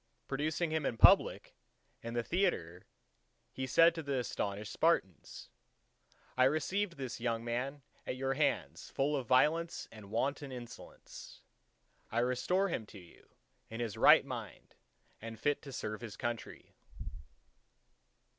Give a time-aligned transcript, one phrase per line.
[0.27, 1.53] Producing him in public
[2.01, 2.87] in the theatre,
[3.51, 9.27] he said to the astonished Spartans:—"I received this young man at your hands full of
[9.27, 11.43] violence and wanton insolence;
[12.11, 13.29] I restore him to you
[13.69, 14.73] in his right mind
[15.21, 16.73] and fit to serve his country."